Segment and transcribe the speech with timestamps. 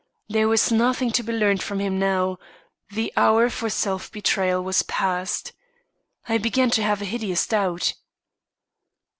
[0.29, 2.39] There was nothing to be learned from him now;
[2.89, 5.51] the hour for self betrayal was past.
[6.27, 7.93] I began to have a hideous doubt.